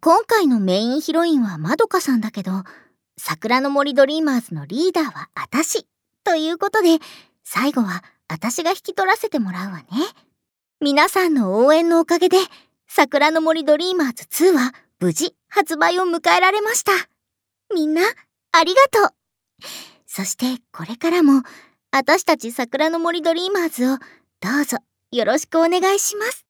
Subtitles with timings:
[0.00, 2.52] 今回のメインヒロインはまどかさんだけど
[3.16, 5.86] 桜の森ドリーマーズのリーダーはあたし
[6.22, 6.98] ということで
[7.42, 9.86] 最後はあたしが引き取らせてもらうわね。
[10.80, 12.36] 皆さんの応援のおかげで
[12.86, 16.92] 桜の森ドリーマーズ2は無事発売を迎えられました。
[17.74, 18.02] みんな
[18.52, 19.14] ありがとう。
[20.06, 21.42] そしてこれからも
[21.90, 23.96] 私たち桜の森ドリーマーズを
[24.40, 24.78] どうぞ
[25.10, 26.47] よろしくお願いします。